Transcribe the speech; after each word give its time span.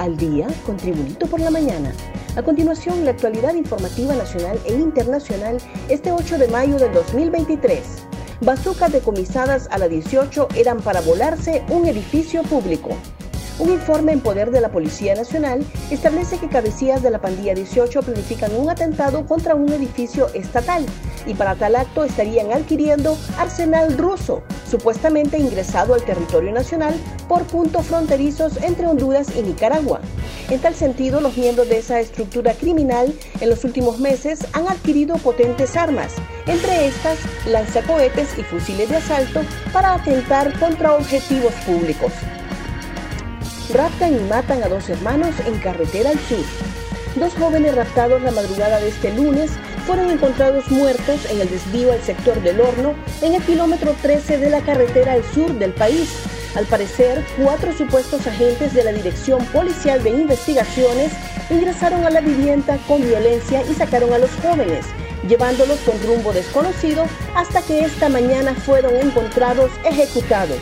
Al 0.00 0.16
día 0.16 0.46
con 0.64 0.78
Tribunito 0.78 1.26
por 1.26 1.40
la 1.40 1.50
mañana. 1.50 1.92
A 2.34 2.42
continuación, 2.42 3.04
la 3.04 3.10
actualidad 3.10 3.54
informativa 3.54 4.14
nacional 4.14 4.58
e 4.64 4.72
internacional 4.72 5.58
este 5.90 6.10
8 6.10 6.38
de 6.38 6.48
mayo 6.48 6.78
del 6.78 6.94
2023. 6.94 7.82
Bazucas 8.40 8.92
decomisadas 8.92 9.68
a 9.70 9.76
la 9.76 9.88
18 9.88 10.48
eran 10.56 10.80
para 10.80 11.02
volarse 11.02 11.66
un 11.68 11.86
edificio 11.86 12.42
público. 12.44 12.96
Un 13.58 13.68
informe 13.68 14.12
en 14.12 14.20
poder 14.20 14.50
de 14.50 14.62
la 14.62 14.72
Policía 14.72 15.14
Nacional 15.14 15.66
establece 15.90 16.38
que 16.38 16.48
cabecillas 16.48 17.02
de 17.02 17.10
la 17.10 17.20
pandilla 17.20 17.52
18 17.52 18.00
planifican 18.00 18.56
un 18.56 18.70
atentado 18.70 19.26
contra 19.26 19.54
un 19.54 19.70
edificio 19.70 20.28
estatal 20.32 20.86
y 21.26 21.34
para 21.34 21.54
tal 21.54 21.76
acto 21.76 22.04
estarían 22.04 22.52
adquiriendo 22.52 23.16
arsenal 23.38 23.96
ruso, 23.96 24.42
supuestamente 24.68 25.38
ingresado 25.38 25.94
al 25.94 26.02
territorio 26.02 26.52
nacional 26.52 26.94
por 27.28 27.44
puntos 27.44 27.86
fronterizos 27.86 28.56
entre 28.62 28.86
Honduras 28.86 29.28
y 29.36 29.42
Nicaragua. 29.42 30.00
En 30.48 30.60
tal 30.60 30.74
sentido, 30.74 31.20
los 31.20 31.36
miembros 31.36 31.68
de 31.68 31.78
esa 31.78 32.00
estructura 32.00 32.54
criminal 32.54 33.14
en 33.40 33.50
los 33.50 33.64
últimos 33.64 33.98
meses 33.98 34.46
han 34.52 34.66
adquirido 34.68 35.16
potentes 35.16 35.76
armas, 35.76 36.14
entre 36.46 36.86
estas 36.86 37.18
lanzacohetes 37.46 38.38
y 38.38 38.42
fusiles 38.42 38.88
de 38.88 38.96
asalto 38.96 39.42
para 39.72 39.94
atentar 39.94 40.58
contra 40.58 40.94
objetivos 40.94 41.52
públicos 41.66 42.12
raptan 43.72 44.16
y 44.16 44.20
matan 44.28 44.62
a 44.62 44.68
dos 44.68 44.88
hermanos 44.88 45.34
en 45.46 45.58
carretera 45.60 46.10
al 46.10 46.18
sur. 46.18 46.44
Dos 47.16 47.34
jóvenes 47.34 47.74
raptados 47.74 48.22
la 48.22 48.30
madrugada 48.30 48.78
de 48.78 48.88
este 48.88 49.12
lunes 49.12 49.50
fueron 49.84 50.10
encontrados 50.10 50.70
muertos 50.70 51.28
en 51.28 51.40
el 51.40 51.50
desvío 51.50 51.92
al 51.92 52.00
sector 52.02 52.40
del 52.40 52.60
horno 52.60 52.94
en 53.20 53.34
el 53.34 53.42
kilómetro 53.42 53.96
13 54.00 54.38
de 54.38 54.48
la 54.48 54.60
carretera 54.60 55.14
al 55.14 55.24
sur 55.34 55.52
del 55.54 55.72
país. 55.72 56.08
Al 56.54 56.66
parecer, 56.66 57.24
cuatro 57.42 57.72
supuestos 57.72 58.26
agentes 58.28 58.74
de 58.74 58.84
la 58.84 58.92
Dirección 58.92 59.44
Policial 59.46 60.02
de 60.04 60.10
Investigaciones 60.10 61.12
ingresaron 61.50 62.04
a 62.04 62.10
la 62.10 62.20
vivienda 62.20 62.78
con 62.86 63.02
violencia 63.02 63.62
y 63.68 63.74
sacaron 63.74 64.12
a 64.12 64.18
los 64.18 64.30
jóvenes, 64.42 64.86
llevándolos 65.28 65.80
con 65.80 66.00
rumbo 66.02 66.32
desconocido 66.32 67.06
hasta 67.34 67.60
que 67.62 67.80
esta 67.80 68.08
mañana 68.08 68.54
fueron 68.54 68.94
encontrados 68.96 69.70
ejecutados. 69.84 70.58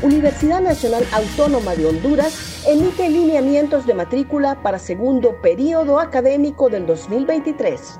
Universidad 0.00 0.60
Nacional 0.60 1.04
Autónoma 1.10 1.74
de 1.74 1.84
Honduras 1.86 2.62
emite 2.68 3.10
lineamientos 3.10 3.84
de 3.84 3.94
matrícula 3.94 4.62
para 4.62 4.78
segundo 4.78 5.40
periodo 5.42 5.98
académico 5.98 6.70
del 6.70 6.86
2023. 6.86 7.98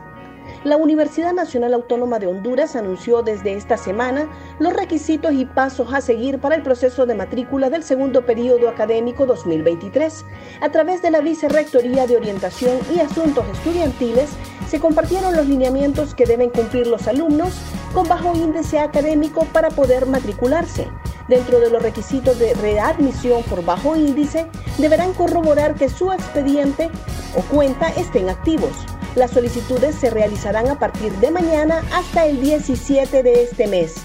La 0.62 0.76
Universidad 0.76 1.32
Nacional 1.32 1.74
Autónoma 1.74 2.20
de 2.20 2.28
Honduras 2.28 2.76
anunció 2.76 3.22
desde 3.22 3.54
esta 3.54 3.76
semana 3.76 4.28
los 4.60 4.74
requisitos 4.74 5.32
y 5.32 5.44
pasos 5.44 5.92
a 5.92 6.00
seguir 6.00 6.38
para 6.38 6.54
el 6.54 6.62
proceso 6.62 7.04
de 7.04 7.16
matrícula 7.16 7.68
del 7.68 7.82
segundo 7.82 8.24
periodo 8.24 8.68
académico 8.68 9.26
2023. 9.26 10.24
A 10.60 10.68
través 10.70 11.02
de 11.02 11.10
la 11.10 11.20
Vicerrectoría 11.20 12.06
de 12.06 12.16
Orientación 12.16 12.78
y 12.94 13.00
Asuntos 13.00 13.44
Estudiantiles 13.52 14.30
se 14.68 14.78
compartieron 14.78 15.34
los 15.34 15.48
lineamientos 15.48 16.14
que 16.14 16.26
deben 16.26 16.50
cumplir 16.50 16.86
los 16.86 17.08
alumnos 17.08 17.58
con 17.92 18.06
bajo 18.06 18.36
índice 18.36 18.78
académico 18.78 19.44
para 19.52 19.70
poder 19.70 20.06
matricularse. 20.06 20.86
Dentro 21.28 21.60
de 21.60 21.70
los 21.70 21.82
requisitos 21.82 22.38
de 22.38 22.54
readmisión 22.54 23.42
por 23.44 23.62
bajo 23.62 23.94
índice, 23.94 24.46
deberán 24.78 25.12
corroborar 25.12 25.74
que 25.74 25.90
su 25.90 26.10
expediente 26.10 26.88
o 27.36 27.42
cuenta 27.42 27.88
estén 27.88 28.30
activos. 28.30 28.72
Las 29.14 29.32
solicitudes 29.32 29.94
se 29.94 30.08
realizarán 30.08 30.68
a 30.68 30.78
partir 30.78 31.12
de 31.12 31.30
mañana 31.30 31.82
hasta 31.92 32.24
el 32.26 32.40
17 32.40 33.22
de 33.22 33.42
este 33.42 33.66
mes. 33.66 33.96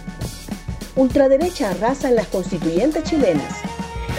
Ultraderecha 0.96 1.72
arrasa 1.72 2.10
en 2.10 2.16
las 2.16 2.28
constituyentes 2.28 3.04
chilenas. 3.04 3.62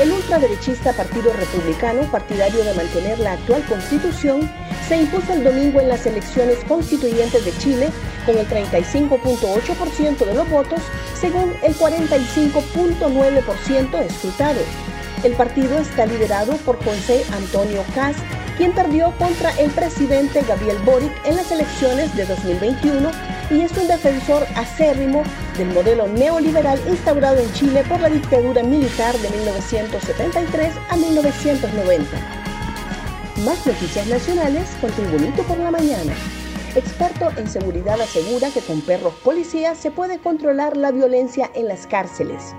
El 0.00 0.10
ultraderechista 0.10 0.92
Partido 0.92 1.32
Republicano, 1.34 2.10
partidario 2.10 2.64
de 2.64 2.74
mantener 2.74 3.18
la 3.20 3.32
actual 3.32 3.64
constitución, 3.66 4.50
se 4.88 4.96
impuso 4.96 5.32
el 5.34 5.44
domingo 5.44 5.80
en 5.80 5.88
las 5.88 6.04
elecciones 6.06 6.58
constituyentes 6.64 7.44
de 7.44 7.56
Chile 7.58 7.90
con 8.24 8.38
el 8.38 8.48
35.8% 8.48 10.24
de 10.24 10.34
los 10.34 10.48
votos, 10.48 10.80
según 11.18 11.52
el 11.62 11.76
45.9% 11.76 14.00
escrutado. 14.00 14.60
El 15.22 15.32
partido 15.32 15.78
está 15.78 16.06
liderado 16.06 16.56
por 16.58 16.82
José 16.84 17.24
Antonio 17.32 17.82
Kass, 17.94 18.16
quien 18.58 18.72
perdió 18.72 19.12
contra 19.18 19.50
el 19.58 19.70
presidente 19.70 20.42
Gabriel 20.42 20.76
Boric 20.84 21.12
en 21.24 21.36
las 21.36 21.50
elecciones 21.50 22.14
de 22.14 22.26
2021 22.26 23.10
y 23.50 23.62
es 23.62 23.72
un 23.72 23.88
defensor 23.88 24.46
acérrimo 24.54 25.22
del 25.56 25.68
modelo 25.68 26.06
neoliberal 26.08 26.80
instaurado 26.88 27.38
en 27.38 27.52
Chile 27.52 27.84
por 27.88 28.00
la 28.00 28.08
dictadura 28.08 28.62
militar 28.62 29.16
de 29.18 29.30
1973 29.30 30.74
a 30.90 30.96
1990. 30.96 32.10
Más 33.44 33.66
noticias 33.66 34.06
nacionales 34.06 34.68
con 34.80 34.90
Tribunito 34.92 35.42
por 35.44 35.58
la 35.58 35.70
Mañana. 35.70 36.12
Experto 36.76 37.30
en 37.36 37.48
seguridad 37.48 38.00
asegura 38.00 38.50
que 38.50 38.60
con 38.60 38.80
perros 38.80 39.14
policías 39.22 39.78
se 39.78 39.92
puede 39.92 40.18
controlar 40.18 40.76
la 40.76 40.90
violencia 40.90 41.48
en 41.54 41.68
las 41.68 41.86
cárceles. 41.86 42.52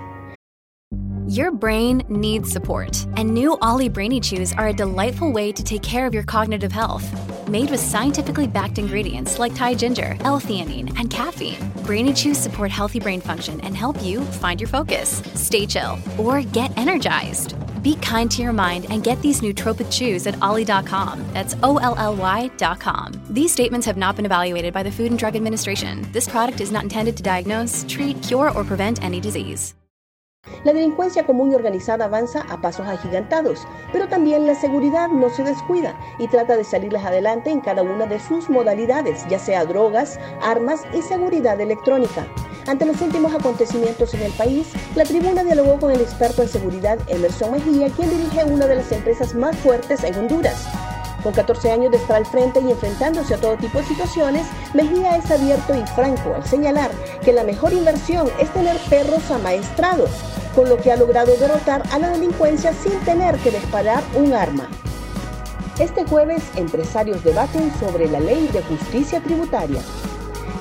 Your 1.28 1.50
brain 1.50 2.02
needs 2.08 2.50
support, 2.50 3.04
and 3.16 3.34
new 3.34 3.58
Ollie 3.60 3.90
Brainy 3.90 4.20
Chews 4.20 4.54
are 4.54 4.68
a 4.68 4.72
delightful 4.72 5.32
way 5.32 5.52
to 5.52 5.62
take 5.62 5.82
care 5.82 6.06
of 6.06 6.14
your 6.14 6.22
cognitive 6.22 6.72
health. 6.72 7.04
Made 7.46 7.68
with 7.68 7.80
scientifically 7.80 8.46
backed 8.46 8.78
ingredients 8.78 9.38
like 9.38 9.54
Thai 9.54 9.74
ginger, 9.74 10.16
L-theanine, 10.20 10.98
and 10.98 11.10
caffeine, 11.10 11.58
Brainy 11.84 12.14
Chews 12.14 12.38
support 12.38 12.70
healthy 12.70 13.00
brain 13.00 13.20
function 13.20 13.60
and 13.62 13.76
help 13.76 14.02
you 14.02 14.22
find 14.40 14.60
your 14.60 14.68
focus, 14.68 15.22
stay 15.34 15.66
chill, 15.66 15.98
or 16.16 16.40
get 16.42 16.70
energized. 16.78 17.54
Be 17.86 17.94
kind 18.02 18.28
to 18.32 18.42
your 18.42 18.52
mind 18.52 18.86
and 18.90 19.04
get 19.04 19.22
these 19.22 19.42
nootropic 19.42 19.88
chews 19.92 20.26
at 20.26 20.34
ollie.com. 20.42 21.24
That's 21.32 21.54
O 21.62 21.78
L 21.78 21.94
L 21.96 22.16
Y.com. 22.16 23.12
These 23.30 23.52
statements 23.52 23.86
have 23.86 23.96
not 23.96 24.16
been 24.16 24.26
evaluated 24.26 24.74
by 24.74 24.82
the 24.82 24.90
Food 24.90 25.12
and 25.12 25.18
Drug 25.20 25.36
Administration. 25.36 26.04
This 26.10 26.28
product 26.28 26.60
is 26.60 26.72
not 26.72 26.82
intended 26.82 27.16
to 27.16 27.22
diagnose, 27.22 27.84
treat, 27.88 28.20
cure, 28.24 28.50
or 28.50 28.64
prevent 28.64 29.04
any 29.04 29.20
disease. 29.20 29.76
La 30.64 30.72
delincuencia 30.72 31.26
común 31.26 31.52
y 31.52 31.54
organizada 31.54 32.06
avanza 32.06 32.42
a 32.50 32.60
pasos 32.60 32.88
agigantados, 32.88 33.60
pero 33.92 34.08
también 34.08 34.48
la 34.48 34.56
seguridad 34.56 35.08
no 35.08 35.30
se 35.30 35.44
descuida 35.44 35.96
y 36.18 36.26
trata 36.26 36.56
de 36.56 36.64
salirles 36.64 37.04
adelante 37.04 37.50
en 37.50 37.60
cada 37.60 37.82
una 37.82 38.06
de 38.06 38.18
sus 38.18 38.50
modalidades, 38.50 39.24
ya 39.28 39.38
sea 39.38 39.64
drogas, 39.64 40.18
armas 40.42 40.82
y 40.92 41.02
seguridad 41.02 41.60
electrónica. 41.60 42.26
Ante 42.66 42.84
los 42.84 43.00
últimos 43.00 43.32
acontecimientos 43.32 44.12
en 44.14 44.22
el 44.22 44.32
país, 44.32 44.66
la 44.96 45.04
tribuna 45.04 45.44
dialogó 45.44 45.78
con 45.78 45.92
el 45.92 46.00
experto 46.00 46.42
en 46.42 46.48
seguridad 46.48 46.98
Emerson 47.06 47.52
Mejía, 47.52 47.88
quien 47.90 48.10
dirige 48.10 48.44
una 48.44 48.66
de 48.66 48.74
las 48.74 48.90
empresas 48.90 49.34
más 49.34 49.56
fuertes 49.56 50.02
en 50.02 50.16
Honduras. 50.16 50.66
Con 51.22 51.32
14 51.32 51.70
años 51.70 51.92
de 51.92 51.98
estar 51.98 52.16
al 52.16 52.26
frente 52.26 52.60
y 52.60 52.70
enfrentándose 52.70 53.34
a 53.34 53.36
todo 53.38 53.56
tipo 53.56 53.78
de 53.78 53.84
situaciones, 53.84 54.46
Mejía 54.74 55.16
es 55.16 55.30
abierto 55.30 55.76
y 55.76 55.86
franco 55.94 56.34
al 56.34 56.44
señalar 56.44 56.90
que 57.24 57.32
la 57.32 57.44
mejor 57.44 57.72
inversión 57.72 58.28
es 58.40 58.52
tener 58.52 58.76
perros 58.90 59.30
amaestrados, 59.30 60.10
con 60.56 60.68
lo 60.68 60.76
que 60.76 60.90
ha 60.90 60.96
logrado 60.96 61.36
derrotar 61.36 61.84
a 61.92 62.00
la 62.00 62.10
delincuencia 62.10 62.72
sin 62.72 62.98
tener 63.04 63.36
que 63.38 63.52
disparar 63.52 64.02
un 64.14 64.34
arma. 64.34 64.68
Este 65.78 66.04
jueves, 66.04 66.42
empresarios 66.56 67.22
debaten 67.22 67.72
sobre 67.78 68.08
la 68.08 68.18
ley 68.18 68.48
de 68.52 68.62
justicia 68.62 69.20
tributaria. 69.20 69.82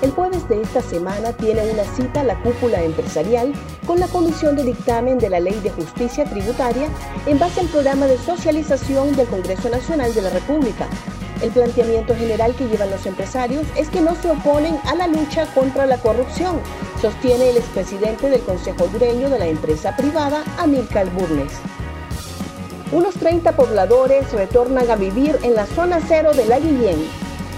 El 0.02 0.12
jueves 0.12 0.48
de 0.50 0.62
esta 0.62 0.82
semana 0.82 1.32
tiene 1.34 1.62
una 1.72 1.84
cita 1.84 2.24
la 2.24 2.40
cúpula 2.42 2.84
empresarial 2.84 3.54
con 3.88 4.00
la 4.00 4.08
Comisión 4.08 4.56
de 4.56 4.64
Dictamen 4.64 5.18
de 5.18 5.30
la 5.30 5.40
Ley 5.40 5.60
de 5.62 5.72
Justicia 5.72 6.26
Tributaria 6.26 6.88
en 7.26 7.40
base 7.40 7.62
al 7.62 7.68
programa 7.68 8.06
de 8.06 8.18
socialización 8.18 9.16
del 9.16 9.28
Congreso 9.28 9.70
Nacional 9.70 10.14
de 10.14 10.22
la 10.22 10.30
República. 10.30 10.88
El 11.42 11.52
planteamiento 11.52 12.16
general 12.16 12.56
que 12.56 12.68
llevan 12.68 12.92
los 12.92 13.06
empresarios 13.06 13.66
es 13.76 13.90
que 13.90 14.02
no 14.02 14.16
se 14.16 14.32
oponen 14.32 14.80
a 14.86 14.96
la 14.96 15.08
lucha 15.08 15.46
contra 15.54 15.86
la 15.86 15.98
corrupción, 15.98 16.60
sostiene 17.02 17.50
el 17.50 17.58
expresidente 17.58 18.30
del 18.30 18.42
Consejo 18.42 18.86
Hondureño 18.86 19.30
de 19.30 19.40
la 19.40 19.48
empresa 19.48 19.96
privada, 19.96 20.44
Amílcar 20.58 21.10
Burnes. 21.12 21.52
Unos 22.92 23.16
30 23.16 23.52
pobladores 23.56 24.32
retornan 24.32 24.90
a 24.90 24.96
vivir 24.96 25.38
en 25.44 25.56
la 25.56 25.66
zona 25.66 26.00
cero 26.08 26.32
de 26.34 26.46
la 26.46 26.60
Guillén, 26.60 27.06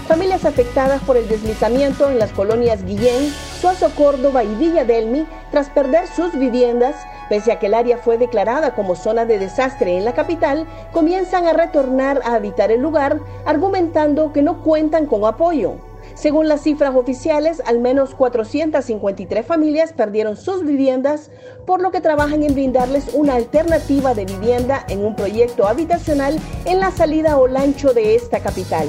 Familias 0.08 0.46
afectadas 0.46 1.02
por 1.02 1.18
el 1.18 1.28
deslizamiento 1.28 2.08
en 2.08 2.18
las 2.18 2.32
colonias 2.32 2.82
Guillén, 2.82 3.30
Suazo, 3.60 3.90
Córdoba 3.94 4.42
y 4.42 4.54
Villa 4.54 4.86
Delmi, 4.86 5.26
tras 5.50 5.68
perder 5.68 6.06
sus 6.06 6.32
viviendas, 6.32 6.96
pese 7.28 7.52
a 7.52 7.58
que 7.58 7.66
el 7.66 7.74
área 7.74 7.98
fue 7.98 8.16
declarada 8.16 8.74
como 8.74 8.96
zona 8.96 9.26
de 9.26 9.38
desastre 9.38 9.98
en 9.98 10.06
la 10.06 10.14
capital, 10.14 10.66
comienzan 10.92 11.44
a 11.44 11.52
retornar 11.52 12.22
a 12.24 12.36
habitar 12.36 12.72
el 12.72 12.80
lugar, 12.80 13.20
argumentando 13.44 14.32
que 14.32 14.40
no 14.40 14.62
cuentan 14.62 15.04
con 15.04 15.26
apoyo. 15.26 15.74
Según 16.14 16.48
las 16.48 16.62
cifras 16.62 16.96
oficiales, 16.96 17.62
al 17.66 17.78
menos 17.78 18.14
453 18.14 19.44
familias 19.44 19.92
perdieron 19.92 20.38
sus 20.38 20.64
viviendas, 20.64 21.30
por 21.66 21.82
lo 21.82 21.90
que 21.90 22.00
trabajan 22.00 22.42
en 22.42 22.54
brindarles 22.54 23.12
una 23.12 23.34
alternativa 23.34 24.14
de 24.14 24.24
vivienda 24.24 24.86
en 24.88 25.04
un 25.04 25.14
proyecto 25.14 25.68
habitacional 25.68 26.38
en 26.64 26.80
la 26.80 26.92
salida 26.92 27.36
o 27.36 27.46
lancho 27.46 27.92
de 27.92 28.14
esta 28.14 28.40
capital. 28.40 28.88